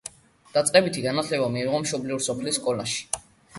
დაწყებითი 0.55 1.03
განათლება 1.03 1.51
მიიღო 1.57 1.83
მშობლიური 1.85 2.29
სოფლის 2.31 2.61
სკოლაში. 2.63 3.09